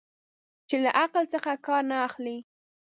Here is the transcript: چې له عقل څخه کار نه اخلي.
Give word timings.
چې 0.67 0.75
له 0.83 0.89
عقل 1.01 1.23
څخه 1.33 1.51
کار 1.65 1.83
نه 1.91 1.97
اخلي. 2.07 2.37